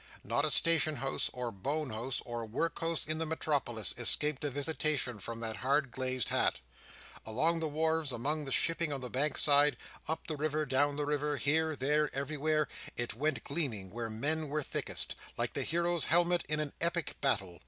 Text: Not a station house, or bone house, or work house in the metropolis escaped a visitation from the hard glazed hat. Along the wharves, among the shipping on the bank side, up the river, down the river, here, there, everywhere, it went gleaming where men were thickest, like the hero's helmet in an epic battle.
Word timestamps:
Not 0.23 0.45
a 0.45 0.49
station 0.49 0.95
house, 0.95 1.29
or 1.31 1.51
bone 1.51 1.91
house, 1.91 2.23
or 2.25 2.43
work 2.43 2.79
house 2.79 3.05
in 3.05 3.19
the 3.19 3.25
metropolis 3.27 3.93
escaped 3.99 4.43
a 4.43 4.49
visitation 4.49 5.19
from 5.19 5.41
the 5.41 5.53
hard 5.53 5.91
glazed 5.91 6.29
hat. 6.29 6.59
Along 7.23 7.59
the 7.59 7.67
wharves, 7.67 8.11
among 8.11 8.45
the 8.45 8.51
shipping 8.51 8.91
on 8.91 9.01
the 9.01 9.11
bank 9.11 9.37
side, 9.37 9.77
up 10.07 10.25
the 10.25 10.37
river, 10.37 10.65
down 10.65 10.95
the 10.95 11.05
river, 11.05 11.37
here, 11.37 11.75
there, 11.75 12.09
everywhere, 12.15 12.67
it 12.97 13.13
went 13.13 13.43
gleaming 13.43 13.91
where 13.91 14.09
men 14.09 14.47
were 14.47 14.63
thickest, 14.63 15.13
like 15.37 15.53
the 15.53 15.61
hero's 15.61 16.05
helmet 16.05 16.43
in 16.49 16.59
an 16.59 16.73
epic 16.81 17.17
battle. 17.21 17.59